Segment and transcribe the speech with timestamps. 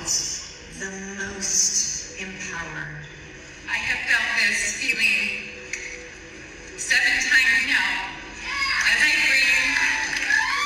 [0.00, 0.90] felt the
[1.24, 3.04] most empowered?
[3.68, 5.52] I have felt this feeling
[6.76, 8.08] seven times now
[8.88, 9.44] as I bring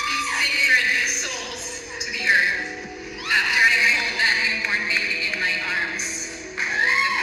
[0.06, 2.86] these sacred souls to the earth
[3.26, 6.06] after I hold that newborn baby in my arms.
[6.54, 6.70] The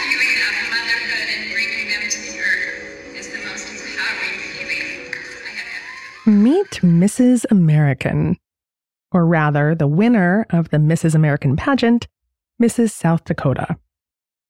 [0.04, 5.52] feeling of motherhood and bringing them to the earth is the most empowering feeling I
[5.56, 5.72] have
[6.28, 7.46] ever Meet Mrs.
[7.50, 8.38] American,
[9.12, 11.16] or rather, the winner of the Mrs.
[11.16, 12.08] American pageant,
[12.62, 12.92] Mrs.
[12.92, 13.78] South Dakota.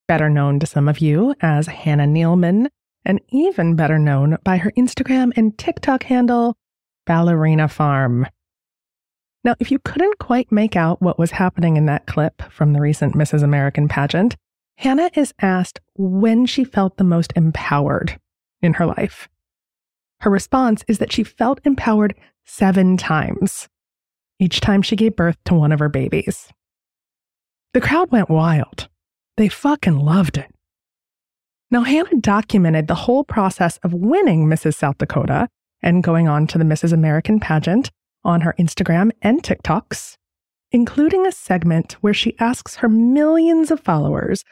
[0.08, 2.68] Better known to some of you as Hannah Neeleman,
[3.06, 6.56] and even better known by her Instagram and TikTok handle,
[7.06, 8.28] Ballerina Farm.
[9.44, 12.82] Now, if you couldn't quite make out what was happening in that clip from the
[12.82, 13.42] recent Mrs.
[13.42, 14.36] American pageant,
[14.78, 18.20] Hannah is asked when she felt the most empowered
[18.62, 19.28] in her life.
[20.20, 22.16] Her response is that she felt empowered
[22.46, 23.68] seven times,
[24.42, 26.50] each time she gave birth to one of her babies.
[27.74, 28.90] The crowd went wild.
[29.38, 30.54] They fucking loved it.
[31.70, 34.76] Now, Hannah documented the whole process of winning Mrs.
[34.76, 35.48] South Dakota
[35.82, 36.92] and going on to the Mrs.
[36.92, 37.92] American pageant
[38.24, 40.18] on her Instagram and TikToks,
[40.72, 44.44] including a segment where she asks her millions of followers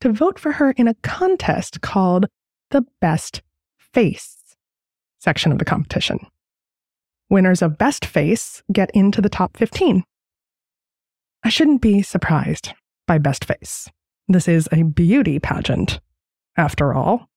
[0.00, 2.26] to vote for her in a contest called
[2.70, 3.42] the Best
[3.92, 4.36] Face
[5.20, 6.20] section of the competition.
[7.30, 10.02] Winners of Best Face get into the top 15.
[11.44, 12.72] I shouldn't be surprised
[13.06, 13.88] by Best Face.
[14.28, 16.00] This is a beauty pageant,
[16.56, 17.28] after all.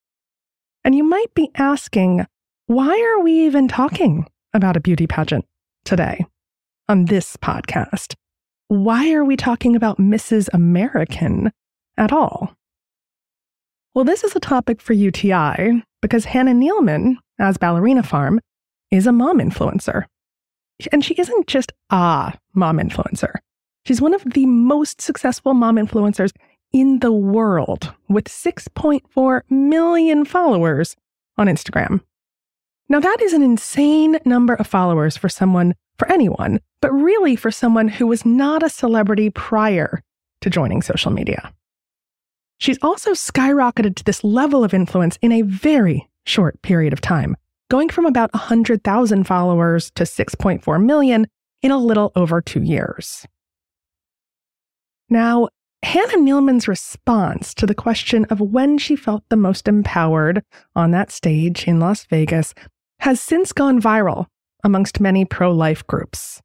[0.84, 2.26] And you might be asking,
[2.66, 5.44] why are we even talking about a beauty pageant
[5.84, 6.24] today
[6.88, 8.14] on this podcast?
[8.68, 10.48] Why are we talking about Mrs.
[10.54, 11.52] American
[11.98, 12.56] at all?
[13.94, 18.40] Well, this is a topic for UTI because Hannah Neeleman, as Ballerina Farm,
[18.92, 20.04] is a mom influencer.
[20.92, 23.34] And she isn't just a mom influencer.
[23.86, 26.32] She's one of the most successful mom influencers
[26.72, 30.96] in the world with 6.4 million followers
[31.36, 32.00] on Instagram.
[32.88, 37.50] Now, that is an insane number of followers for someone, for anyone, but really for
[37.50, 40.02] someone who was not a celebrity prior
[40.42, 41.52] to joining social media.
[42.58, 47.36] She's also skyrocketed to this level of influence in a very short period of time,
[47.72, 51.26] going from about 100,000 followers to 6.4 million
[51.62, 53.26] in a little over two years.
[55.08, 55.48] Now,
[55.82, 60.42] Hannah Neeleman's response to the question of when she felt the most empowered
[60.76, 62.52] on that stage in Las Vegas
[63.00, 64.26] has since gone viral
[64.62, 66.42] amongst many pro life groups.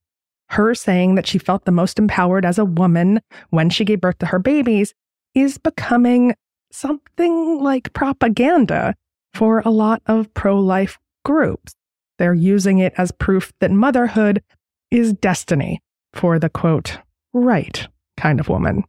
[0.51, 4.19] Her saying that she felt the most empowered as a woman when she gave birth
[4.19, 4.93] to her babies
[5.35, 6.35] is becoming
[6.71, 8.95] something like propaganda
[9.33, 11.75] for a lot of pro life groups.
[12.17, 14.41] They're using it as proof that motherhood
[14.89, 15.81] is destiny
[16.13, 16.99] for the quote,
[17.33, 18.85] right kind of woman.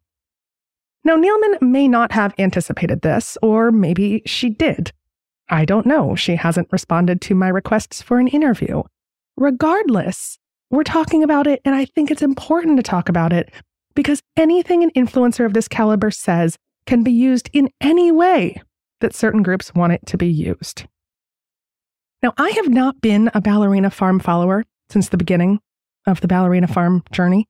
[1.02, 4.92] Now, Neeleman may not have anticipated this, or maybe she did.
[5.48, 6.14] I don't know.
[6.14, 8.82] She hasn't responded to my requests for an interview.
[9.36, 10.38] Regardless,
[10.70, 13.50] we're talking about it, and I think it's important to talk about it
[13.96, 16.56] because anything an influencer of this caliber says
[16.86, 18.62] can be used in any way
[19.00, 20.86] that certain groups want it to be used.
[22.22, 25.60] Now, I have not been a Ballerina Farm follower since the beginning
[26.06, 27.46] of the Ballerina Farm journey.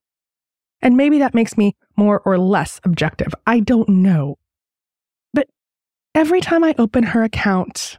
[0.82, 3.34] And maybe that makes me more or less objective.
[3.46, 4.36] I don't know.
[5.32, 5.48] But
[6.14, 7.98] every time I open her account,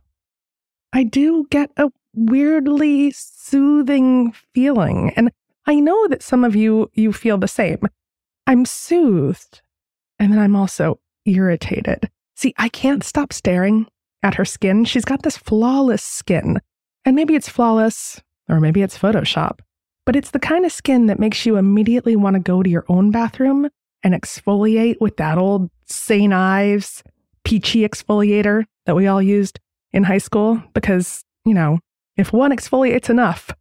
[0.94, 5.12] I do get a weirdly soothing feeling.
[5.16, 5.32] And
[5.66, 7.80] I know that some of you you feel the same.
[8.48, 9.62] I'm soothed
[10.18, 12.10] and then I'm also irritated.
[12.36, 13.88] See, I can't stop staring
[14.24, 14.86] at her skin.
[14.86, 16.60] She's got this flawless skin.
[17.06, 19.60] And maybe it's flawless or maybe it's Photoshop
[20.10, 22.84] but it's the kind of skin that makes you immediately want to go to your
[22.90, 23.70] own bathroom
[24.02, 26.34] and exfoliate with that old St.
[26.34, 27.04] Ives
[27.44, 29.60] peachy exfoliator that we all used
[29.92, 30.64] in high school.
[30.74, 31.78] Because, you know,
[32.18, 33.52] if one exfoliates enough,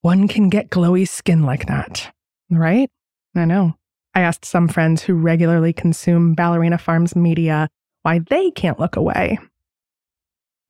[0.00, 2.12] one can get glowy skin like that.
[2.50, 2.90] Right?
[3.36, 3.74] I know.
[4.12, 7.68] I asked some friends who regularly consume Ballerina Farms media
[8.02, 9.38] why they can't look away.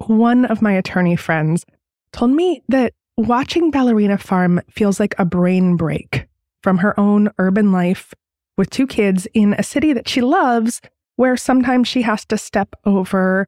[0.07, 1.65] One of my attorney friends
[2.13, 6.27] told me that Watching Ballerina Farm feels like a brain break
[6.63, 8.15] from her own urban life
[8.57, 10.81] with two kids in a city that she loves,
[11.17, 13.47] where sometimes she has to step over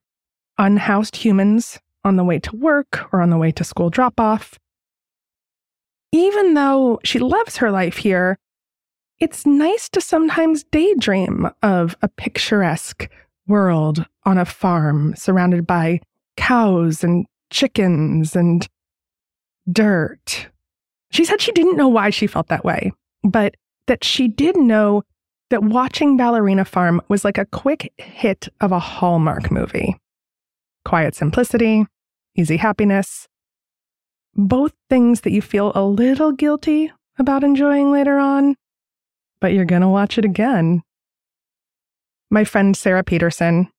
[0.58, 4.58] unhoused humans on the way to work or on the way to school drop off.
[6.12, 8.38] Even though she loves her life here,
[9.18, 13.08] it's nice to sometimes daydream of a picturesque
[13.46, 16.00] world on a farm surrounded by
[16.36, 18.68] cows and chickens and
[19.70, 20.48] dirt.
[21.10, 22.92] She said she didn't know why she felt that way,
[23.22, 23.54] but
[23.86, 25.02] that she did know
[25.50, 29.96] that watching Ballerina Farm was like a quick hit of a Hallmark movie.
[30.84, 31.86] Quiet simplicity,
[32.34, 33.28] easy happiness,
[34.34, 38.56] both things that you feel a little guilty about enjoying later on,
[39.40, 40.82] but you're gonna watch it again.
[42.30, 43.70] My friend Sara Petersen,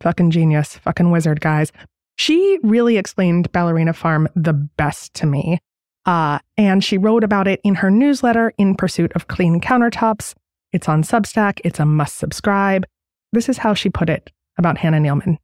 [0.00, 1.72] fucking genius, fucking wizard, guys,
[2.18, 5.60] she really explained Ballerina Farm the best to me.
[6.04, 10.34] Uh, and she wrote about it in her newsletter, In Pursuit of Clean Countertops.
[10.72, 12.84] It's on Substack, it's a must subscribe.
[13.32, 15.38] This is how she put it about Hannah Neeleman.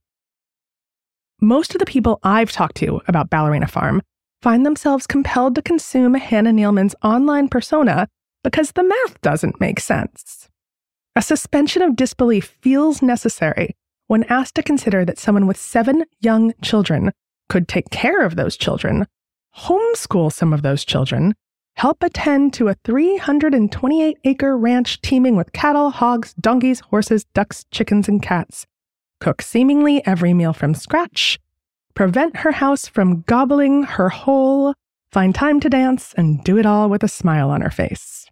[1.40, 4.02] Most of the people I've talked to about Ballerina Farm
[4.42, 8.08] find themselves compelled to consume Hannah Neeleman's online persona
[8.42, 10.48] because the math doesn't make sense.
[11.14, 13.76] A suspension of disbelief feels necessary
[14.06, 17.12] when asked to consider that someone with seven young children
[17.48, 19.06] could take care of those children,
[19.56, 21.34] homeschool some of those children,
[21.76, 28.08] help attend to a 328 acre ranch teeming with cattle, hogs, donkeys, horses, ducks, chickens,
[28.08, 28.66] and cats,
[29.20, 31.38] cook seemingly every meal from scratch,
[31.94, 34.74] prevent her house from gobbling her whole,
[35.10, 38.26] find time to dance, and do it all with a smile on her face.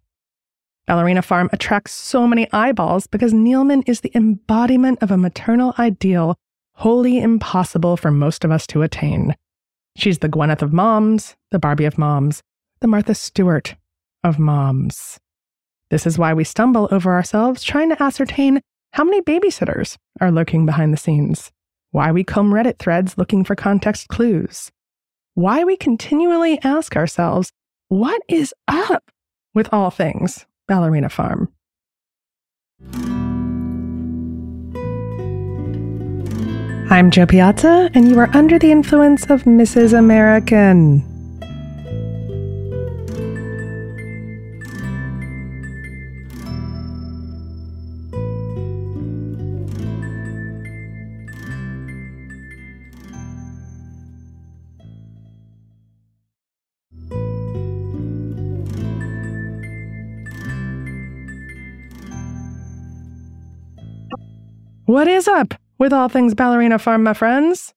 [0.85, 6.35] Ballerina Farm attracts so many eyeballs because Neeleman is the embodiment of a maternal ideal
[6.73, 9.35] wholly impossible for most of us to attain.
[9.95, 12.41] She's the Gwyneth of moms, the Barbie of moms,
[12.81, 13.75] the Martha Stewart
[14.23, 15.19] of moms.
[15.89, 18.59] This is why we stumble over ourselves trying to ascertain
[18.91, 21.51] how many babysitters are lurking behind the scenes,
[21.91, 24.71] why we comb Reddit threads looking for context clues,
[25.35, 27.51] why we continually ask ourselves,
[27.87, 29.11] what is up
[29.53, 31.49] with all things Ballerina Farm.
[36.89, 39.97] I'm Jo Piazza, and you are under the influence of Mrs.
[39.97, 41.12] American.
[64.85, 67.73] What is up with all things Ballerina Farm, my friends?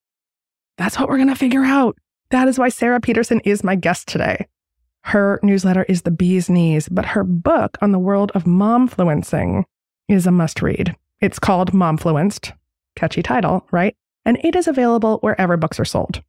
[0.76, 1.96] That's what we're going to figure out.
[2.30, 4.48] That is why Sara Petersen is my guest today.
[5.04, 9.62] Her newsletter is the bee's knees, but her book on the world of momfluencing
[10.08, 10.96] is a must read.
[11.20, 12.52] It's called Momfluenced.
[12.96, 13.94] Catchy title, right?
[14.24, 16.24] And it is available wherever books are sold.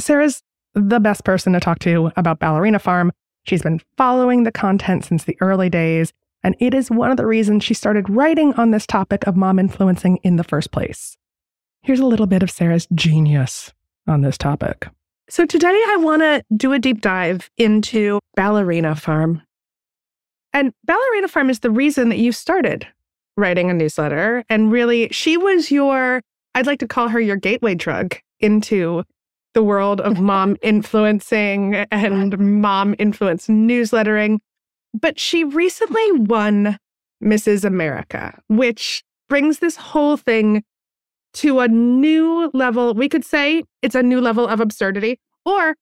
[0.00, 3.12] Sara's the best person to talk to about Ballerina Farm.
[3.44, 7.26] She's been following the content since the early days and it is one of the
[7.26, 11.16] reasons she started writing on this topic of mom influencing in the first place.
[11.82, 13.72] Here's a little bit of Sara's genius
[14.06, 14.88] on this topic.
[15.30, 19.42] So, today I want to do a deep dive into Ballerina Farm.
[20.52, 22.86] And Ballerina Farm is the reason that you started
[23.36, 24.44] writing a newsletter.
[24.48, 26.22] And really, she was your,
[26.54, 29.04] I'd like to call her your gateway drug into
[29.54, 34.38] the world of mom influencing and mom influence newslettering.
[34.94, 36.78] But she recently won
[37.22, 37.64] Mrs.
[37.64, 40.62] America, which brings this whole thing
[41.34, 42.94] to a new level.
[42.94, 45.76] We could say it's a new level of absurdity, or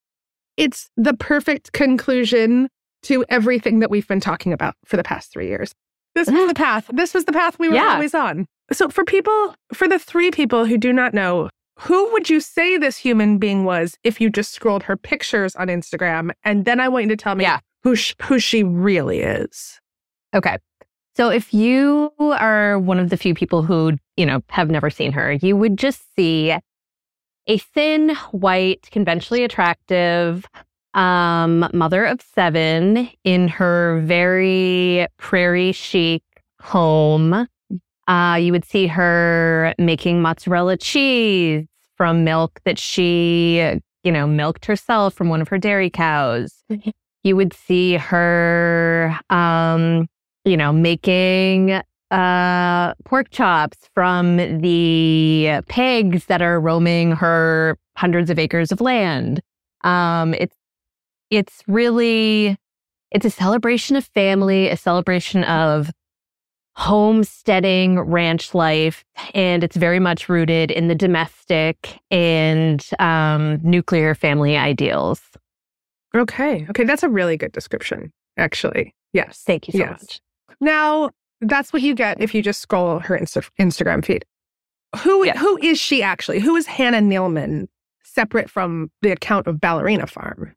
[0.57, 2.69] it's the perfect conclusion
[3.05, 5.73] to everything that we've been talking about for the past three years.
[6.15, 6.49] This was mm.
[6.49, 6.91] the path.
[6.93, 7.95] This was the path we were yeah.
[7.95, 8.47] always on.
[8.73, 12.79] So, for people, for the three people who do not know, who would you say
[12.79, 16.31] this human being was if you just scrolled her pictures on Instagram?
[16.43, 19.81] And then I want you to tell me yeah who sh- who she really is.
[20.35, 20.59] Okay.
[21.17, 25.13] So if you are one of the few people who, you know, have never seen
[25.13, 26.53] her, you would just see
[27.47, 30.45] a thin, white, conventionally attractive
[30.95, 36.25] um, mother of seven in her very prairie chic
[36.61, 37.47] home.
[38.09, 41.67] Uh, you would see her making mozzarella cheese
[41.97, 46.65] from milk that she, you know, milked herself from one of her dairy cows.
[47.27, 50.07] You would see her, um,
[50.45, 58.39] you know, making uh, pork chops from the pigs that are roaming her hundreds of
[58.39, 59.41] acres of land.
[59.83, 60.55] Um, it's
[61.31, 62.57] it's really
[63.11, 65.91] it's a celebration of family, a celebration of
[66.77, 69.05] homesteading ranch life,
[69.35, 75.21] and it's very much rooted in the domestic and um, nuclear family ideals.
[76.17, 76.67] Okay.
[76.71, 76.85] Okay.
[76.85, 78.95] That's a really good description, actually.
[79.13, 79.43] Yes.
[79.47, 80.03] Thank you so yes.
[80.03, 80.21] much.
[80.61, 84.25] Now, that's what you get if you just scroll her Insta- Instagram feed.
[85.03, 85.39] Who yes.
[85.39, 86.41] who is she actually?
[86.41, 87.67] Who is Hannah Neeleman
[88.03, 90.55] separate from the account of Ballerina Farm?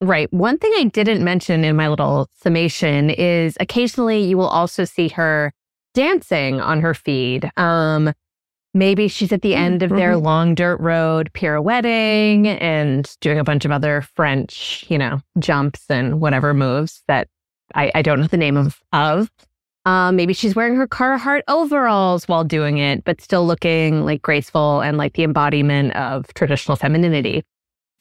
[0.00, 0.32] Right.
[0.32, 5.08] One thing I didn't mention in my little summation is occasionally you will also see
[5.08, 5.52] her
[5.94, 7.50] dancing on her feed.
[7.56, 8.12] Um,
[8.74, 13.64] maybe she's at the end of their long dirt road pirouetting and doing a bunch
[13.64, 17.28] of other French, you know, jumps and whatever moves that
[17.74, 18.82] I, I don't know the name of.
[18.92, 19.30] of.
[19.86, 24.80] Um, maybe she's wearing her Carhartt overalls while doing it, but still looking like graceful
[24.80, 27.44] and like the embodiment of traditional femininity.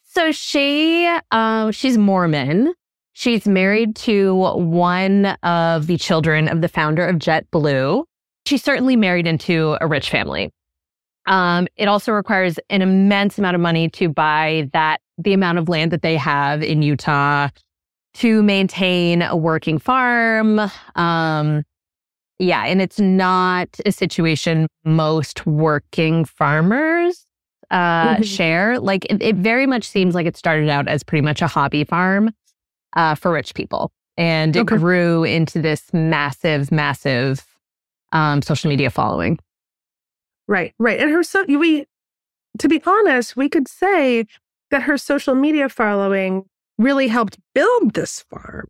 [0.06, 2.74] So she, um, she's Mormon.
[3.12, 8.06] She's married to one of the children of the founder of JetBlue.
[8.46, 10.52] She's certainly married into a rich family.
[11.26, 15.70] Um, it also requires an immense amount of money to buy that the amount of
[15.70, 17.50] land that they have in Utah
[18.16, 20.60] to maintain a working farm.
[20.96, 21.64] Um,
[22.40, 27.26] yeah, and it's not a situation most working farmers
[27.72, 28.24] uh, Mhm.
[28.26, 28.80] share.
[28.80, 31.84] Like it, it very much seems like it started out as pretty much a hobby
[31.84, 32.32] farm
[32.96, 34.76] uh, for rich people, and it Okay.
[34.78, 37.46] grew into this massive, massive
[38.12, 39.40] um, social media following.
[40.48, 41.00] Right, right.
[41.00, 41.86] And her so we
[42.60, 44.26] to be honest, we could say
[44.72, 46.46] that her social media following
[46.78, 48.68] really helped build this farm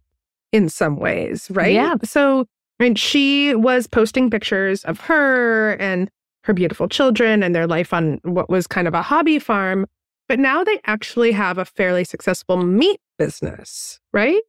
[0.51, 1.73] in some ways, right?
[1.73, 1.95] Yeah.
[2.03, 2.45] So
[2.79, 6.09] I mean she was posting pictures of her and
[6.43, 9.85] her beautiful children and their life on what was kind of a hobby farm.
[10.27, 14.41] But now they actually have a fairly successful meat business, right?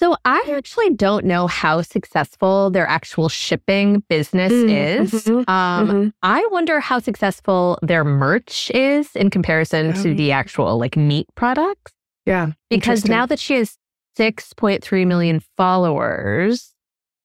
[0.00, 5.12] So I actually don't know how successful their actual shipping business Mm, is.
[5.26, 6.12] mhm, Um, Mhm.
[6.22, 10.14] I wonder how successful their merch is in comparison to Oh.
[10.14, 11.92] the actual like meat products.
[12.24, 12.52] Yeah.
[12.70, 13.76] Because now that she has
[14.16, 16.72] 6.3 million followers,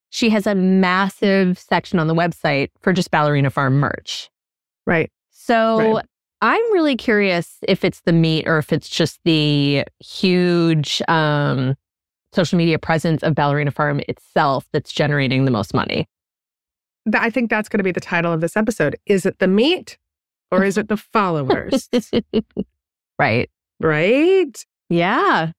[0.10, 4.30] she has a massive section on the website for just Ballerina Farm merch.
[4.86, 5.10] Right.
[5.32, 6.06] So Right.
[6.42, 11.76] I'm really curious if it's the meat or if it's just the huge um,
[12.36, 16.08] social media presence of Ballerina Farm itself that's generating the most money.
[17.14, 18.96] I think that's going to be the title of this episode.
[19.06, 19.98] Is it the meat
[20.52, 21.90] or is it the followers?
[23.20, 23.50] right.
[23.80, 24.66] right?
[24.90, 25.52] Yeah.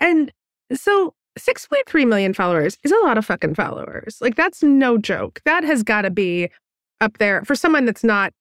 [0.00, 0.32] And
[0.72, 4.18] so 6.3 million followers is a lot of fucking followers.
[4.20, 5.40] Like that's no joke.
[5.44, 6.50] That has got to be
[7.00, 8.32] up there for someone that's not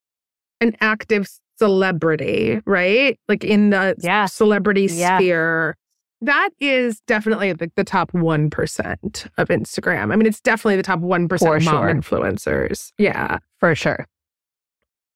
[0.62, 3.20] an active celebrity, right?
[3.28, 4.26] Like in the Yeah.
[4.26, 5.18] celebrity Yeah.
[5.18, 5.76] sphere.
[6.24, 10.14] That is definitely the, the top 1% of Instagram.
[10.14, 11.94] I mean, it's definitely the top 1% For of mom sure.
[11.94, 12.92] influencers.
[12.98, 13.40] Yeah.
[13.60, 14.08] For sure.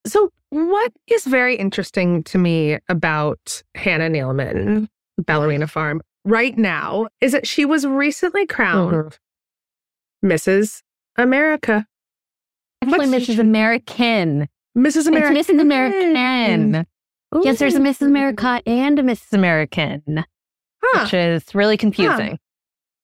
[0.05, 4.87] So, what is very interesting to me about Hannah Neeleman,
[5.17, 9.17] Ballerina Farm, right now is that she was recently crowned
[10.25, 10.27] Mm-hmm.
[10.31, 10.81] Mrs.
[11.17, 11.85] America.
[12.81, 13.39] Actually, What's- Mrs.
[13.39, 14.47] American.
[14.77, 15.07] Mrs.
[15.07, 15.39] America.
[15.39, 15.61] It's Mrs.
[15.61, 16.85] American.
[17.43, 18.07] Yes, there's a Mrs.
[18.07, 19.33] America and a Mrs.
[19.33, 20.23] American,
[20.93, 22.39] Huh, which is really confusing.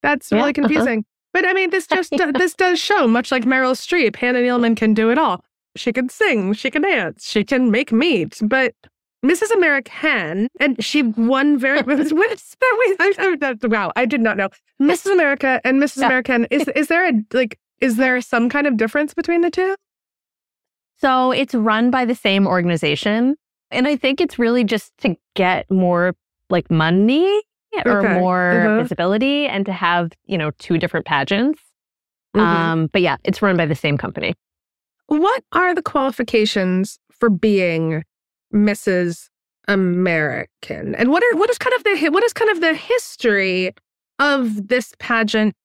[0.02, 0.54] that's Yeah, really uh-huh.
[0.68, 1.06] confusing.
[1.34, 4.94] But I mean, this just this does show, much like Meryl Streep, Hannah Neeleman can
[4.94, 5.44] do it all.
[5.75, 8.40] She can sing, she can dance, she can make meat.
[8.44, 8.75] But
[9.25, 9.52] Mrs.
[9.52, 11.82] American, and she won very.
[11.84, 12.78] what is that?
[12.80, 14.50] Wait, I, I, that- wow, I did not know.
[14.82, 15.13] Mrs.
[15.13, 16.02] America and Mrs.
[16.02, 16.06] Yeah.
[16.08, 16.46] American.
[16.52, 17.58] Is is there a like?
[17.82, 19.75] Is there some kind of difference between the two?
[20.98, 23.36] So it's run by the same organization.
[23.72, 26.16] And I think it's really just to get more
[26.50, 27.42] like money
[27.86, 28.13] or Okay.
[28.20, 28.82] more Uh-huh.
[28.84, 31.60] visibility and to have, you know, two different pageants.
[32.36, 32.42] Mhm.
[32.42, 34.34] Um, but yeah, it's run by the same company.
[35.08, 38.03] What are the qualifications for being
[38.53, 39.30] Mrs.
[39.68, 40.96] American?
[40.96, 43.72] And what are what is kind of the what is kind of the history
[44.20, 45.56] of this pageant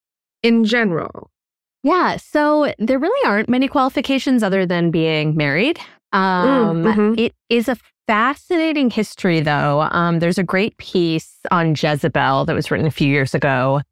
[0.42, 1.30] in general?
[1.82, 2.16] Yeah.
[2.16, 5.78] So there really aren't many qualifications other than being married.
[6.12, 7.18] Um, mhm.
[7.18, 7.76] it is a
[8.08, 9.82] fascinating history, though.
[9.92, 13.82] Um, there's a great piece on Jezebel that was written a few years ago,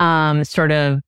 [0.00, 1.00] um, sort of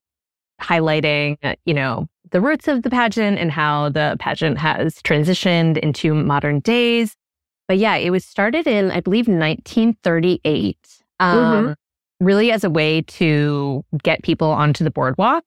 [0.61, 5.79] highlighting, uh, you know, the roots of the pageant and how the pageant has transitioned
[5.79, 7.15] into modern days.
[7.69, 10.77] But yeah, it was started in, I believe, 1938,
[11.21, 11.75] um,
[12.21, 15.45] really as a way to get people onto the boardwalk.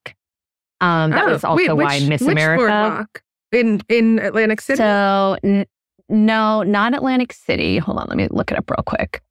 [0.79, 2.57] Um, that Oh, was also wait, why which- Miss which America.
[2.61, 3.21] boardwalk?
[3.51, 4.77] in in Atlantic City.
[4.77, 5.65] So, n-
[6.11, 7.77] no, not Atlantic City.
[7.79, 9.21] Hold on, let me look it up real quick.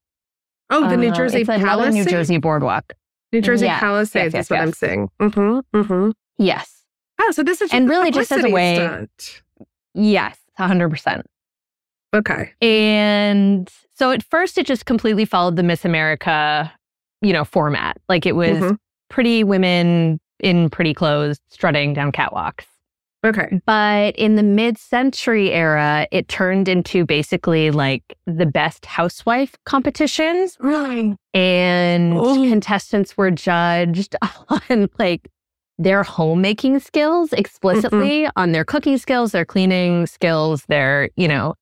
[0.70, 1.94] oh, the New Uh, Jersey it's another Palisades.
[2.06, 2.92] New Jersey boardwalk.
[3.32, 5.08] New Jersey Yes, Palisades yes, is what yes, I'm saying.
[5.20, 5.78] Mm-hmm.
[5.78, 6.10] Mm-hmm.
[6.38, 6.84] Yes,
[7.20, 9.42] Oh, so this is And really just as a way- stunt.
[9.94, 11.26] yes, hundred percent.
[12.14, 12.52] Okay.
[12.62, 16.72] And so at first, it just completely followed the Miss America,
[17.20, 17.98] you know, format.
[18.08, 18.78] Like it was Mhm.
[19.10, 22.64] pretty women in pretty clothes strutting down catwalks.
[23.24, 23.60] Okay.
[23.66, 30.56] But in the mid century era, it turned into basically like the best housewife competitions.
[30.60, 31.16] Really?
[31.34, 32.34] And Oh.
[32.48, 34.16] contestants were judged
[34.70, 35.28] on like
[35.78, 41.54] their homemaking skills explicitly, on their cooking skills, their cleaning skills, their, you know,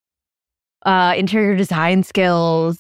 [0.86, 2.78] uh, interior design skills,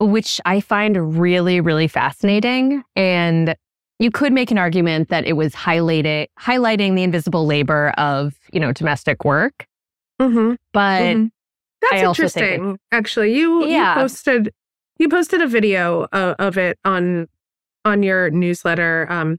[0.00, 2.82] which I find really, really fascinating.
[2.96, 3.54] And
[4.02, 8.60] you could make an argument that it was highlighting highlighting the invisible labor of, you
[8.60, 9.66] know, domestic work.
[10.20, 10.54] Mm-hmm.
[10.72, 11.30] But Mhm.
[11.80, 12.78] That's I interesting.
[12.92, 13.94] Actually, you Yeah.
[13.94, 14.52] you posted
[14.98, 17.28] you posted a video uh, of it on
[17.84, 19.38] on your newsletter um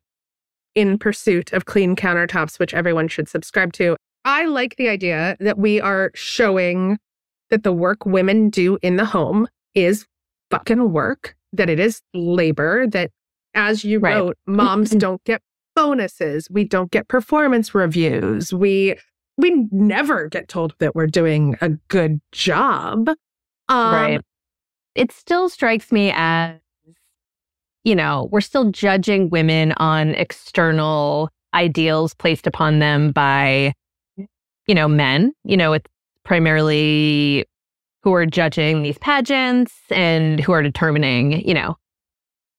[0.75, 3.96] in pursuit of clean countertops which everyone should subscribe to.
[4.25, 6.98] I like the idea that we are showing
[7.50, 10.05] that the work women do in the home is
[10.50, 13.12] fucking work, that it is labor, that
[13.55, 14.15] as you Right.
[14.15, 15.41] wrote, moms don't get
[15.75, 18.53] bonuses, we don't get performance reviews.
[18.53, 18.95] We
[19.38, 23.10] we never get told that we're doing a good job.
[23.67, 24.22] Um, right.
[24.93, 26.60] It still strikes me as,
[27.83, 33.74] you know, we're still judging women on external ideals placed upon them by,
[34.67, 35.33] you know, men.
[35.43, 35.89] You know, it's
[36.24, 37.45] primarily
[38.03, 41.75] who are judging these pageants and who are determining, you know,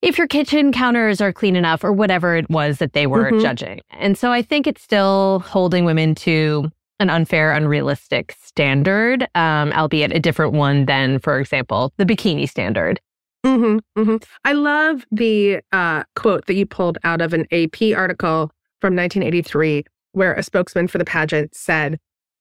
[0.04, 3.40] if your kitchen counters are clean enough or whatever it was that they were Mhm.
[3.42, 3.80] judging.
[3.90, 6.70] And so I think it's still holding women to
[7.00, 13.00] an unfair, unrealistic standard, um, albeit a different one than, for example, the bikini standard.
[13.44, 18.50] hmm hmm I love the uh, quote that you pulled out of an AP article
[18.80, 21.98] from 1983, where a spokesman for the pageant said,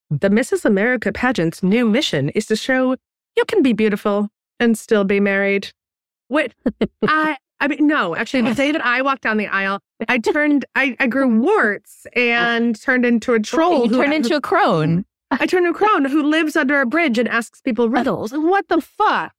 [0.10, 0.64] The Mrs.
[0.66, 2.96] America pageant's new mission is to show
[3.36, 4.30] you can be beautiful
[4.60, 5.72] and still be married.
[6.30, 6.54] What
[7.08, 9.80] I I mean, no, actually, the day that I walked down the aisle,
[10.10, 13.84] I turned, I, I grew warts and turned into a troll.
[13.86, 15.06] you who- turn into a crone.
[15.32, 18.34] I turned into a crone who lives under a bridge and asks people riddles.
[18.34, 19.34] What the fuck?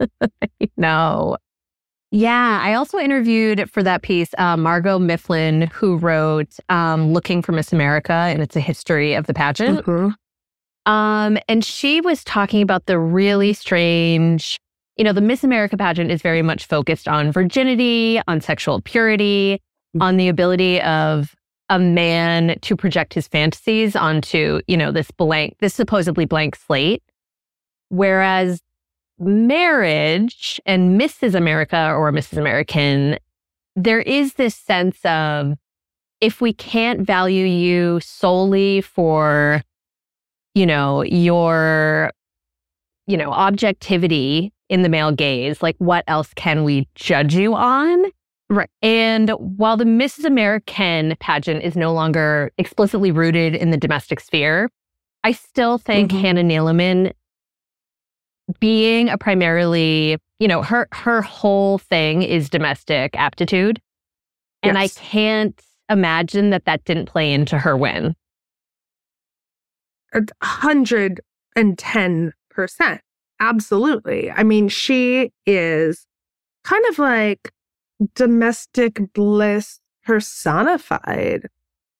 [0.76, 1.36] no.
[2.10, 7.52] Yeah, I also interviewed for that piece uh, Margot Mifflin, who wrote um, "Looking for
[7.52, 9.84] Miss America," and it's a history of the pageant.
[9.86, 10.14] Mhm.
[10.86, 14.58] Um, and she was talking about the really strange,
[15.00, 19.54] you know, the Miss America pageant is very much focused on virginity, on sexual purity,
[19.96, 20.02] mm-hmm.
[20.02, 21.34] on the ability of
[21.70, 27.02] a man to project his fantasies onto, you know, this blank, this supposedly blank slate.
[27.88, 28.60] Whereas
[29.18, 31.34] marriage and Mrs.
[31.34, 32.36] America or Mrs.
[32.36, 33.16] American,
[33.74, 35.54] there is this sense of
[36.20, 39.62] if we can't value you solely for
[40.54, 42.10] you know, your,
[43.06, 45.62] you know, objectivity in the male gaze.
[45.62, 48.04] Like, what else can we judge you on?
[48.48, 48.70] Right.
[48.80, 50.24] And while the Mrs.
[50.24, 54.70] American pageant is no longer explicitly rooted in the domestic sphere,
[55.22, 56.20] I still think mm-hmm.
[56.20, 57.12] Hannah Neeleman
[58.58, 63.80] being a primarily, you know, her her whole thing is domestic aptitude.
[64.62, 64.96] And yes.
[64.96, 68.16] I can't imagine that that didn't play into her win.
[70.14, 73.00] 110%.
[73.40, 74.30] Absolutely.
[74.30, 76.06] I mean, she is
[76.64, 77.52] kind of like
[78.14, 81.46] domestic bliss personified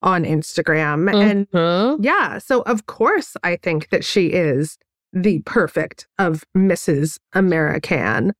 [0.02, 1.12] on Instagram.
[1.14, 1.98] And Mhm.
[2.00, 4.78] yeah, so of course, I think that she is
[5.12, 7.18] the perfect of Mrs.
[7.32, 8.32] American.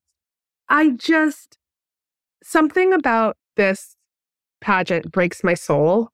[0.69, 1.59] I just,
[2.43, 3.97] something about this
[4.61, 6.11] pageant breaks my soul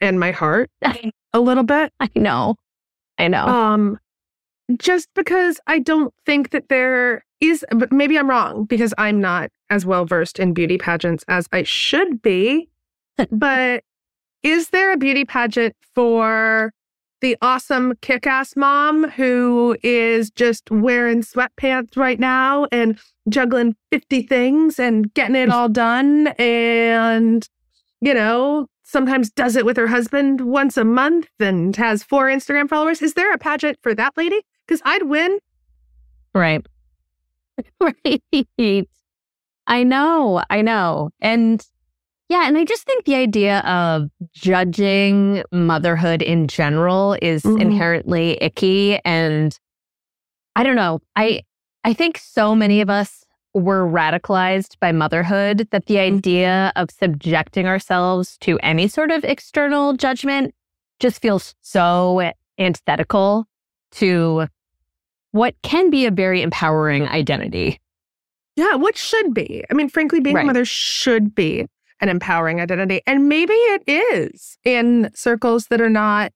[0.00, 0.70] and my heart
[1.32, 1.92] a little bit.
[2.00, 2.56] I know.
[3.18, 3.46] I know.
[3.46, 3.98] Um,
[4.78, 9.50] just because I don't think that there is, but maybe I'm wrong because I'm not
[9.70, 12.68] as well versed in beauty pageants as I should be.
[13.30, 13.84] but
[14.42, 16.72] is there a beauty pageant for
[17.20, 22.98] the awesome kick ass mom who is just wearing sweatpants right now and
[23.28, 27.48] juggling 50 things and getting it all done and,
[28.02, 32.68] you know, sometimes does it with her husband once a month and has four Instagram
[32.68, 33.00] followers.
[33.00, 34.42] Is there a pageant for that lady?
[34.66, 35.38] Because I'd win.
[36.34, 36.64] right.
[37.80, 38.88] right.
[39.66, 40.42] I know.
[40.50, 41.10] I know.
[41.20, 41.64] And
[42.28, 47.60] yeah, and I just think the idea of judging motherhood in general is Mhm.
[47.60, 49.56] inherently icky and
[50.56, 51.00] I don't know.
[51.16, 51.42] I
[51.84, 57.66] I think so many of us were radicalized by motherhood that the idea of subjecting
[57.66, 60.54] ourselves to any sort of external judgment
[60.98, 63.46] just feels so antithetical
[63.92, 64.48] to
[65.34, 67.80] what can be a very empowering identity.
[68.54, 69.64] Yeah, what should be?
[69.68, 70.44] I mean, frankly, being Right.
[70.44, 71.66] a mother should be
[72.00, 73.00] an empowering identity.
[73.04, 76.30] And maybe it is in circles that are not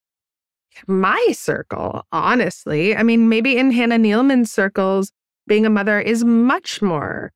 [0.89, 2.97] my circle, honestly.
[2.97, 5.13] I mean, maybe in Hannah Needleman's circles,
[5.47, 7.31] being a mother is much more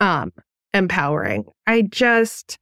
[0.00, 0.32] um,
[0.72, 1.44] empowering.
[1.68, 2.58] I just,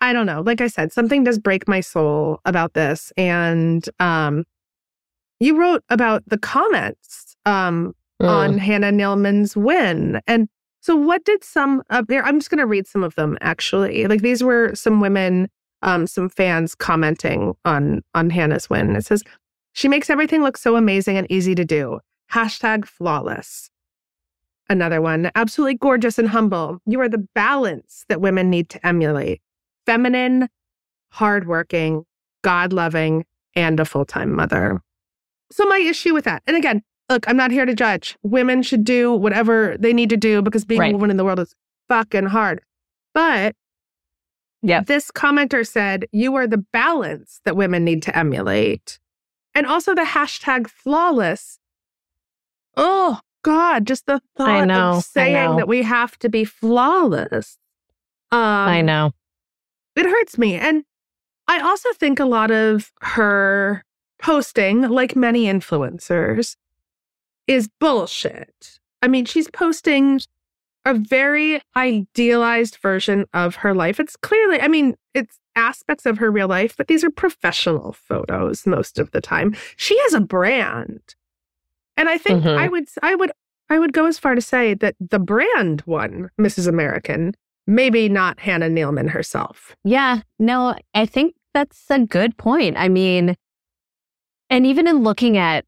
[0.00, 0.40] I don't know.
[0.40, 3.12] Like I said, something does break my soul about this.
[3.18, 4.44] And um,
[5.40, 8.28] you wrote about the comments um, mm.
[8.28, 10.20] on Hannah Needleman's win.
[10.26, 10.48] And
[10.80, 12.24] so, what did some of there?
[12.24, 14.06] I'm just going to read some of them actually.
[14.06, 15.48] Like these were some women,
[15.82, 18.94] um, some fans commenting on on Hannah's win.
[18.96, 19.22] It says
[19.72, 22.00] she makes everything look so amazing and easy to do.
[22.32, 23.70] Hashtag flawless.
[24.68, 26.78] Another one, absolutely gorgeous and humble.
[26.86, 29.42] You are the balance that women need to emulate.
[29.84, 30.48] Feminine,
[31.10, 32.04] hardworking,
[32.42, 33.24] God loving,
[33.56, 34.80] and a full time mother.
[35.52, 38.16] So, my issue with that, and again, look, I'm not here to judge.
[38.22, 40.92] Women should do whatever they need to do because being right.
[40.92, 41.54] a woman in the world is
[41.88, 42.60] fucking hard.
[43.12, 43.56] But
[44.62, 48.98] yeah, this commenter said, You are the balance that women need to emulate.
[49.54, 51.58] And also the hashtag flawless.
[52.76, 57.58] Oh, God, just the thought know, of saying that we have to be flawless.
[58.30, 59.12] Um, I know.
[59.96, 60.54] It hurts me.
[60.54, 60.84] And
[61.48, 63.84] I also think a lot of her
[64.20, 66.56] posting, like many influencers,
[67.46, 68.78] is bullshit.
[69.02, 70.20] I mean, she's posting
[70.84, 74.00] a very idealized version of her life.
[74.00, 78.66] It's clearly, I mean, it's aspects of her real life, but these are professional photos
[78.66, 79.54] most of the time.
[79.76, 81.00] She has a brand.
[81.96, 82.58] And I think mm-hmm.
[82.58, 83.32] I would I would
[83.68, 86.66] I would go as far to say that the brand won Mrs.
[86.66, 87.34] American,
[87.66, 89.76] maybe not Hannah Needleman herself.
[89.84, 92.76] Yeah, no, I think that's a good point.
[92.78, 93.36] I mean,
[94.50, 95.64] and even in looking at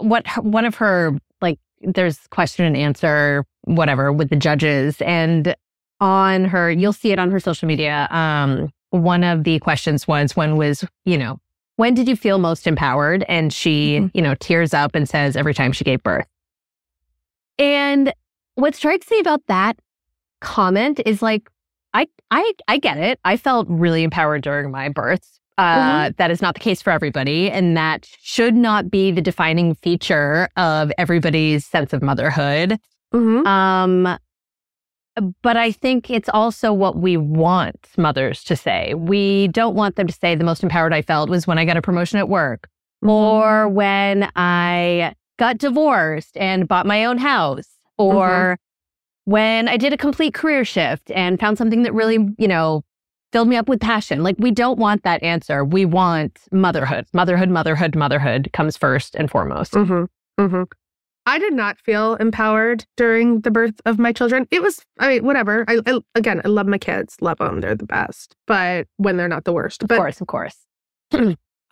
[0.00, 5.54] what one of her like there's question and answer whatever with the judges and
[6.00, 10.36] on her you'll see it on her social media um one of the questions was
[10.36, 11.38] when was you know
[11.80, 13.24] when did you feel most empowered?
[13.26, 14.08] And she mm-hmm.
[14.12, 16.26] you know tears up and says every time she gave birth.
[17.58, 18.12] And
[18.54, 19.78] what strikes me about that
[20.42, 21.48] comment is like
[21.94, 23.18] i i i get it.
[23.24, 26.12] I felt really empowered during my births uh, mm-hmm.
[26.16, 27.50] that is not the case for everybody.
[27.50, 32.78] And that should not be the defining feature of everybody's sense of motherhood.
[33.12, 33.46] Mm-hmm.
[33.46, 34.18] Um,
[35.42, 38.94] but I think it's also what we want mothers to say.
[38.94, 41.76] We don't want them to say the most empowered I felt was when I got
[41.76, 42.68] a promotion at work
[43.04, 43.10] mm-hmm.
[43.10, 47.68] or when I got divorced and bought my own house
[47.98, 49.30] or mm-hmm.
[49.30, 52.82] when I did a complete career shift and found something that really, you know,
[53.32, 54.22] filled me up with passion.
[54.22, 55.64] Like, we don't want that answer.
[55.64, 57.06] We want motherhood.
[57.12, 59.72] Motherhood, motherhood, motherhood comes first and foremost.
[59.72, 60.42] Mm-hmm.
[60.42, 60.62] Mm-hmm.
[61.26, 64.46] I did not feel empowered during the birth of my children.
[64.50, 65.64] It was, I mean, whatever.
[65.68, 67.60] I, I again, I love my kids, love them.
[67.60, 68.34] They're the best.
[68.46, 70.56] But when they're not the worst, of but, course, of course.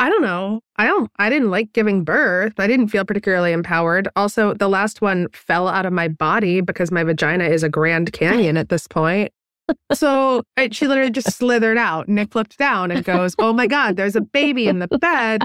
[0.01, 0.61] I don't know.
[0.77, 1.11] I don't.
[1.19, 2.53] I didn't like giving birth.
[2.59, 4.07] I didn't feel particularly empowered.
[4.15, 8.13] Also, the last one fell out of my body because my vagina is a Grand
[8.13, 9.33] Canyon at this point
[9.93, 12.09] so I, she literally just slithered out.
[12.09, 15.45] Nick looked down and goes, Oh my God, there's a baby in the bed.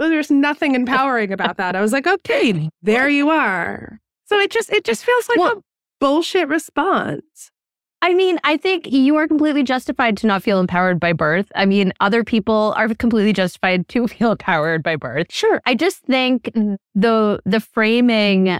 [0.00, 1.76] Well, there's nothing empowering about that.
[1.76, 4.00] I was like, okay, there you are.
[4.24, 5.62] So it just it just feels like well, a
[6.00, 7.50] bullshit response.
[8.00, 11.52] I mean, I think you are completely justified to not feel empowered by birth.
[11.54, 15.26] I mean, other people are completely justified to feel empowered by birth.
[15.30, 15.60] Sure.
[15.66, 16.50] I just think
[16.94, 18.58] the the framing,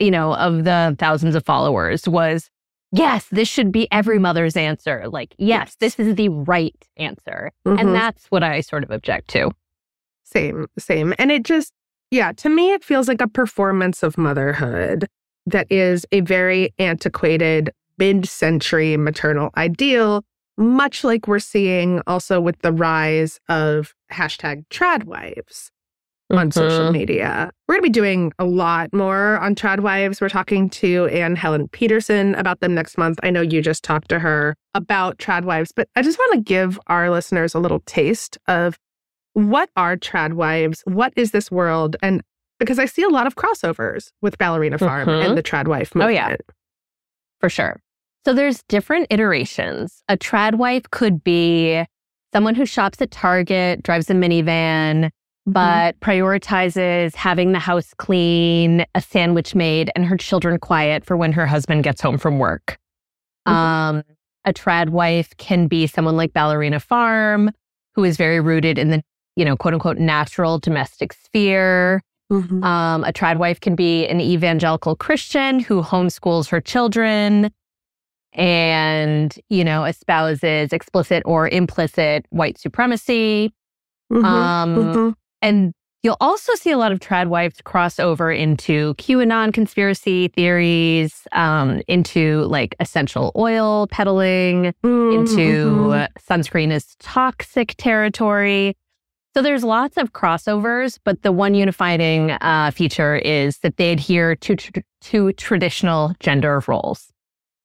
[0.00, 2.50] you know, of the thousands of followers was
[2.96, 5.08] yes, this should be every mother's answer.
[5.08, 5.76] Like, yes, yes.
[5.76, 7.52] this is the right answer.
[7.66, 7.78] Mm-hmm.
[7.78, 9.50] And that's what I sort of object to.
[10.24, 11.14] Same, same.
[11.18, 11.72] And it just,
[12.10, 15.06] yeah, to me, it feels like a performance of motherhood
[15.46, 20.24] that is a very antiquated mid century maternal ideal,
[20.56, 25.70] much like we're seeing also with the rise of hashtag trad wives
[26.30, 26.50] on mm-hmm.
[26.50, 27.50] social media.
[27.68, 30.20] We're going to be doing a lot more on trad wives.
[30.20, 33.18] We're talking to Anne Helen Petersen about them next month.
[33.22, 36.40] I know you just talked to her about trad wives, but I just want to
[36.40, 38.78] give our listeners a little taste of
[39.34, 40.82] what are trad wives?
[40.86, 41.96] What is this world?
[42.02, 42.22] And
[42.58, 45.28] because I see a lot of crossovers with Ballerina Farm mm-hmm.
[45.28, 46.10] and the trad wife movement.
[46.10, 46.36] Oh, yeah.
[47.40, 47.80] For sure.
[48.24, 50.02] So there's different iterations.
[50.08, 51.84] A trad wife could be
[52.32, 55.10] someone who shops at Target, drives a minivan.
[55.46, 56.10] But mm-hmm.
[56.10, 61.46] prioritizes having the house clean, a sandwich made, and her children quiet for when her
[61.46, 62.78] husband gets home from work.
[63.46, 63.56] Mm-hmm.
[63.56, 64.02] Um,
[64.44, 67.50] a trad wife can be someone like Ballerina Farm,
[67.94, 69.02] who is very rooted in the,
[69.36, 72.02] you know, quote unquote, natural domestic sphere.
[72.32, 72.64] Mm-hmm.
[72.64, 77.50] Um, a trad wife can be an evangelical Christian who homeschools her children.
[78.36, 83.52] and, you know, espouses explicit or implicit white supremacy.
[84.12, 85.14] Mhm, Um, mhm.
[85.44, 91.26] And you'll also see a lot of trad wives cross over into QAnon conspiracy theories,
[91.32, 96.04] um, into like essential oil peddling, into Mhm.
[96.04, 98.74] uh, sunscreen is toxic territory.
[99.34, 104.36] So there's lots of crossovers, but the one unifying uh, feature is that they adhere
[104.36, 107.10] to tr- to traditional gender roles.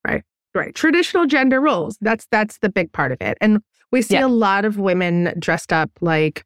[0.07, 0.23] Right,
[0.55, 3.59] right traditional gender roles that's that's the big part of it and
[3.91, 4.25] we see Yeah.
[4.25, 6.43] a lot of women dressed up like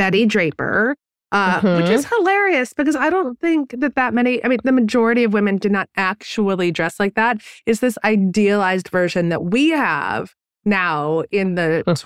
[0.00, 0.96] betty draper
[1.32, 1.96] uh, which Mhm.
[1.98, 5.56] is hilarious because i don't think that that many i mean the majority of women
[5.64, 7.34] did not actually dress like that
[7.66, 10.34] is this idealized version that we have
[10.64, 11.96] now in the Mhm.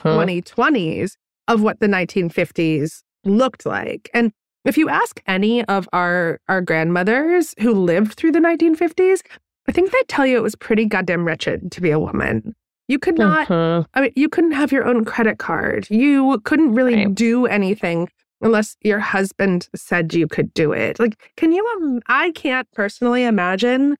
[0.43, 1.17] 2020s
[1.53, 4.33] of what the 1950s looked like and
[4.65, 9.23] if you ask any of our our grandmothers who lived through the 1950s
[9.69, 12.55] I think they'd tell you it was pretty goddamn wretched to be a woman.
[12.89, 13.87] You could not, Mhm.
[13.95, 15.87] I mean, you couldn't have your own credit card.
[15.91, 17.15] You couldn't really Right.
[17.15, 18.09] do anything
[18.43, 21.01] unless your husband said you could do it.
[21.01, 23.97] Like, can you, um, I can't personally imagine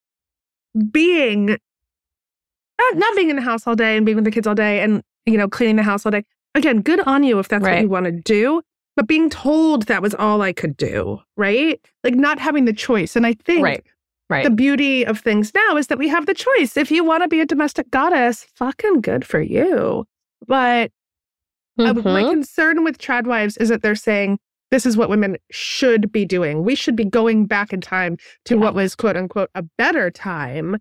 [0.91, 4.55] being, not, not being in the house all day and being with the kids all
[4.55, 6.25] day and, you know, cleaning the house all day.
[6.55, 8.61] Again, good on you if that's what you want to do.
[8.97, 11.81] But being told that was all I could do, right?
[12.05, 13.17] Like not having the choice.
[13.17, 13.85] And I think Right.
[14.35, 14.45] Right.
[14.45, 16.77] the beauty of things now is that we have the choice.
[16.77, 20.05] If you want to be a domestic goddess, fucking good for you.
[20.47, 20.91] But
[21.79, 22.31] uh, my Mhm.
[22.31, 24.39] concern with trad wives is that they're saying
[24.71, 26.65] this is what women should be doing.
[26.65, 28.17] We should be going back in time
[28.47, 28.61] to Yeah.
[28.61, 30.77] what was quote unquote a better time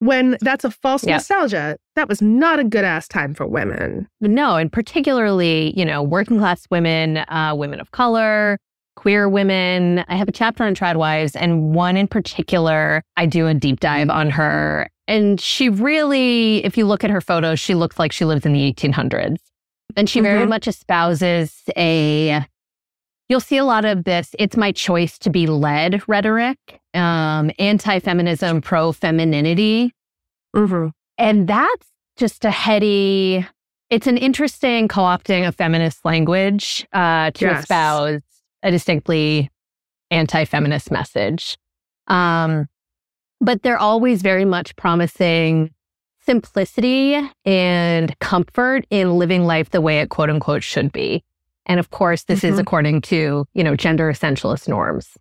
[0.00, 1.76] when that's a false nostalgia.
[1.96, 4.06] That was not a good ass time for women.
[4.20, 8.58] No, and particularly, you know, working class women, uh, women of color,
[8.98, 10.04] queer women.
[10.08, 13.78] I have a chapter on trad wives, and one in particular, I do a deep
[13.78, 14.90] dive on her.
[15.06, 18.52] And she really, if you look at her photos, she looks like she lives in
[18.52, 19.36] the 1800s.
[19.96, 20.48] And she very Mhm.
[20.48, 22.44] much espouses a,
[23.28, 26.58] you'll see a lot of this, it's my choice to be led rhetoric,
[26.92, 29.92] um, anti feminism, pro femininity.
[30.56, 30.88] Mm-hmm.
[31.18, 33.46] And that's just a heady,
[33.90, 37.60] it's an interesting co opting of feminist language uh, to Yes.
[37.62, 38.22] espouse
[38.62, 39.50] a distinctly
[40.10, 41.56] anti feminist message.
[42.06, 42.68] Um,
[43.40, 45.70] but they're always very much promising
[46.24, 51.22] simplicity and comfort in living life the way it quote unquote should be.
[51.66, 52.60] And of course, this is Mhm.
[52.60, 55.16] according to, you know, gender essentialist norms.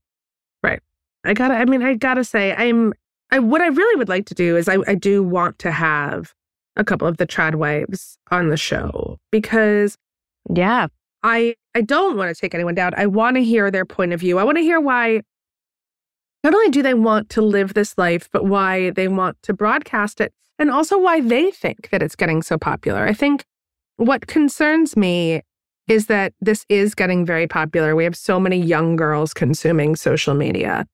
[0.64, 0.82] Right.
[1.26, 2.94] I gotta, I mean, I gotta say, I'm,
[3.32, 6.34] I, what I really would like to do is I, I do want to have
[6.76, 9.98] a couple of the trad wives on the show because
[10.54, 10.88] Yeah.
[11.24, 12.94] I, I don't want to take anyone down.
[12.96, 14.38] I want to hear their point of view.
[14.38, 15.22] I want to hear why
[16.44, 20.22] not only do they want to live this life, but why they want to broadcast
[20.22, 23.06] it and also why they think that it's getting so popular.
[23.06, 23.44] I think
[23.98, 25.42] what concerns me
[25.88, 27.96] is that this is getting very popular.
[27.96, 30.86] We have so many young girls consuming social media.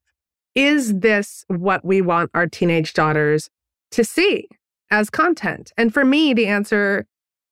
[0.55, 3.49] Is this what we want our teenage daughters
[3.91, 4.47] to see
[4.91, 5.71] as content?
[5.77, 7.05] And for me, the answer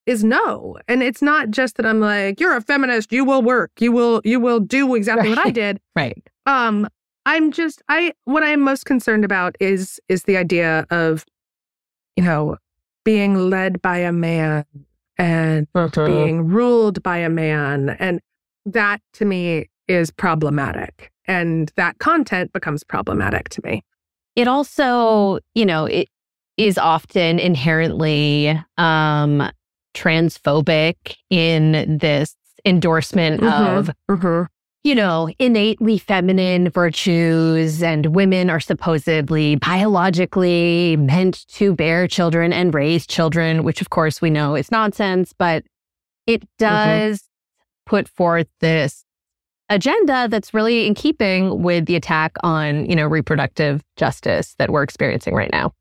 [0.06, 0.78] is no.
[0.88, 4.22] And it's not just that I'm like, you're a feminist, you will work, you will
[4.24, 5.80] you will do exactly what I did.
[5.96, 6.22] Right.
[6.46, 6.88] Um,
[7.26, 11.26] I'm just I what I'm most concerned about is is the idea of,
[12.16, 12.58] you know,
[13.04, 14.66] being led by a man
[15.18, 15.68] and
[16.08, 17.90] being ruled by a man.
[18.00, 18.20] And
[18.66, 21.12] that to me is problematic.
[21.26, 23.84] And that content becomes problematic to me.
[24.36, 26.08] it also, you know, it
[26.58, 29.50] is often inherently um
[29.93, 34.43] transphobic in this endorsement of, Mm-hmm.
[34.84, 42.73] you know, innately feminine virtues and women are supposedly biologically meant to bear children and
[42.73, 45.63] raise children, which of course we know is nonsense, but
[46.27, 47.23] it does
[47.86, 49.04] put forth this
[49.69, 54.84] agenda that's really in keeping with the attack on, you know, reproductive justice that we're
[54.84, 55.73] experiencing right now.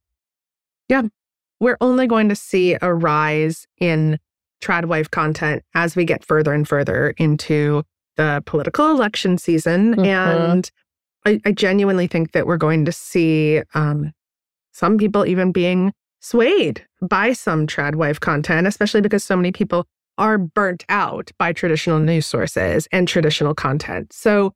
[1.60, 4.18] We're only going to see a rise in
[4.62, 7.82] trad wife content as we get further and further into
[8.16, 9.94] the political election season.
[9.94, 10.06] Mhm.
[10.06, 10.70] And
[11.24, 14.12] I, I genuinely think that we're going to see um,
[14.72, 19.86] some people even being swayed by some trad wife content, especially because so many people
[20.18, 24.12] are burnt out by traditional news sources and traditional content.
[24.12, 24.52] So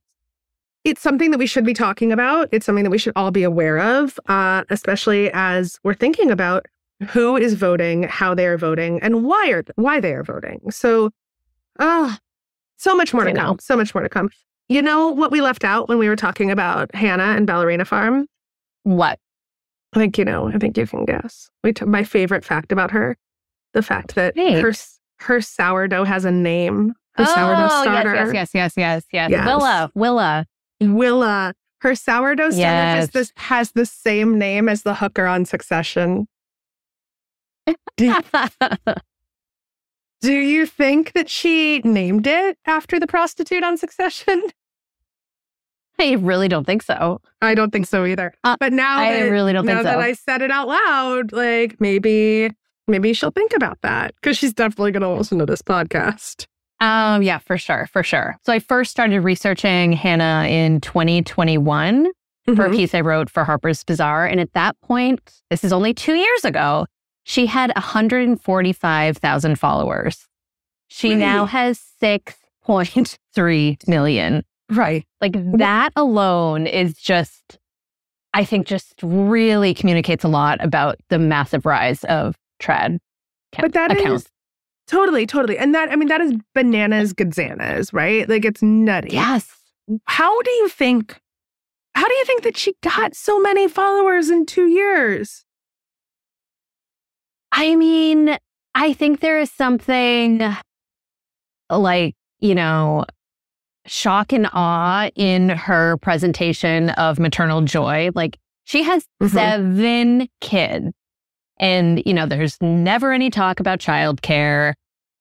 [0.84, 2.50] it's something that we should be talking about.
[2.52, 6.66] It's something that we should all be aware of, uh, especially as we're thinking about
[7.10, 10.70] who is voting, how they are voting, and why are why they are voting.
[10.70, 11.10] So,
[11.78, 12.18] ah,
[12.76, 13.58] so much more to come.
[13.58, 14.30] So much more to come.
[14.68, 18.26] You know what we left out when we were talking about Hannah and Ballerina Farm?
[18.84, 19.18] What?
[19.92, 20.48] I think you know.
[20.48, 21.50] I think you can guess.
[21.62, 23.16] We t- my favorite fact about her,
[23.74, 24.60] the fact that Great.
[24.60, 24.72] her
[25.20, 26.94] her sourdough has a name.
[27.12, 29.30] Her sourdough oh, starter, yes, yes, yes, yes, yes, yes.
[29.30, 29.46] Yes.
[29.46, 30.46] Willa, Willa.
[30.80, 31.54] Willa.
[31.80, 36.26] Her sourdough starter has this has the same name as the hooker on Succession.
[37.96, 38.14] Do,
[40.20, 44.42] do you think that she named it after the prostitute on Succession?
[45.98, 47.20] I really don't think so.
[47.40, 48.34] I don't think so either.
[48.42, 50.00] Uh, but now I that, really don't now think that so.
[50.00, 52.50] I said it out loud, like maybe
[52.88, 56.46] maybe she'll think about that because she's definitely going to listen to this podcast.
[56.80, 58.36] Um, yeah, for sure, for sure.
[58.44, 62.08] So I first started researching Hannah in 2021
[62.56, 62.76] for a Mhm.
[62.76, 64.26] piece I wrote for Harper's Bazaar.
[64.26, 66.86] And at that point, this is only two years ago,
[67.24, 70.26] she had 145,000 followers.
[70.88, 71.18] She Right.
[71.18, 74.44] now has 6.3 million.
[74.70, 75.04] Right.
[75.20, 77.58] Like that alone is just,
[78.32, 82.98] I think, just really communicates a lot about the massive rise of trad
[83.58, 84.26] But that is
[84.86, 85.58] totally, totally.
[85.58, 88.28] And that, I mean, that is bananas gadzanas, right?
[88.28, 89.10] Like it's nutty.
[89.12, 89.50] Yes.
[90.06, 91.20] How do you think,
[91.94, 95.43] how do you think that she got so many followers in two years?
[97.56, 98.36] I mean,
[98.74, 100.42] I think there is something
[101.70, 103.04] like, you know,
[103.86, 108.10] shock and awe in her presentation of maternal joy.
[108.14, 109.30] Like, she has Mhm.
[109.30, 110.92] seven kids,
[111.58, 114.74] and, you know, there's never any talk about childcare.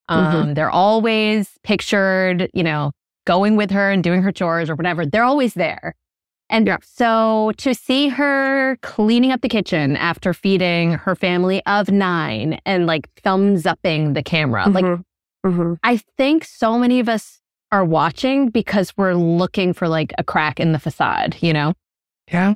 [0.10, 2.92] Um, They're always pictured, you know,
[3.26, 5.06] going with her and doing her chores or whatever.
[5.06, 5.96] They're always there.
[6.54, 6.78] And Yeah.
[6.84, 12.86] so to see her cleaning up the kitchen after feeding her family of nine and
[12.86, 15.04] like thumbs upping the camera, like Mhm.
[15.46, 15.78] Mhm.
[15.84, 20.60] I think so many of us are watching because we're looking for like a crack
[20.60, 21.74] in the facade, you know?
[22.32, 22.54] Yeah.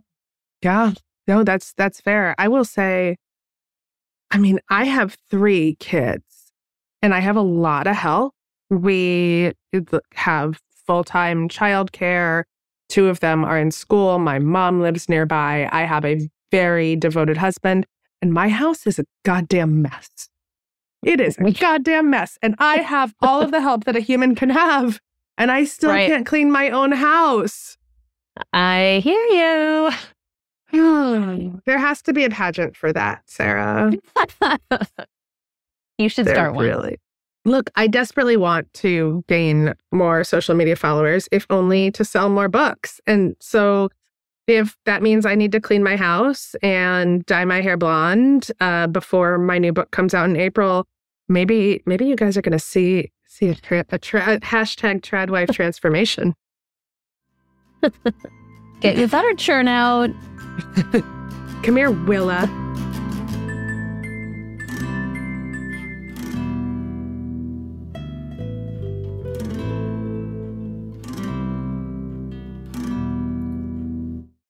[0.61, 0.91] Yeah.
[1.27, 2.35] No, that's that's fair.
[2.37, 3.17] I will say
[4.29, 6.51] I mean, I have 3 kids
[7.01, 8.35] and I have a lot of help.
[8.69, 9.53] We
[10.15, 12.43] have full-time childcare.
[12.89, 14.17] Two of them are in school.
[14.19, 15.67] My mom lives nearby.
[15.71, 17.85] I have a very devoted husband,
[18.21, 20.29] and my house is a goddamn mess.
[21.03, 24.35] It is a goddamn mess, and I have all of the help that a human
[24.35, 24.99] can have,
[25.37, 26.07] and I still Right.
[26.09, 27.77] can't clean my own house.
[28.53, 29.91] I hear you.
[31.65, 33.91] There has to be a pageant for that, Sara.
[35.97, 36.65] you should There start one.
[36.65, 36.97] Really.
[37.47, 42.49] Look, I desperately want to gain more social media followers, if only to sell more
[42.49, 42.99] books.
[43.07, 43.87] And so,
[44.47, 48.87] if that means I need to clean my house and dye my hair blonde uh,
[48.87, 50.87] before my new book comes out in April,
[51.29, 55.01] maybe maybe you guys are going to see see a, tra- a, tra- a hashtag
[55.01, 56.35] tradwife transformation.
[58.81, 60.09] Get your butter churn out.
[61.63, 62.66] Come here, Willa.